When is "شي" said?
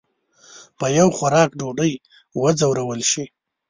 3.11-3.23